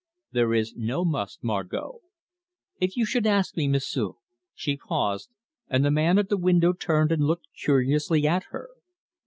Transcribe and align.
"There 0.31 0.55
is 0.55 0.73
no 0.75 1.05
must, 1.05 1.43
Margot." 1.43 1.99
"If 2.79 2.97
you 2.97 3.05
should 3.05 3.27
ask 3.27 3.55
me, 3.55 3.67
M'sieu'" 3.67 4.17
She 4.55 4.75
paused, 4.75 5.29
and 5.67 5.85
the 5.85 5.91
man 5.91 6.17
at 6.17 6.27
the 6.29 6.37
window 6.39 6.73
turned 6.73 7.11
and 7.11 7.23
looked 7.25 7.45
curiously 7.55 8.25
at 8.27 8.45
her. 8.49 8.69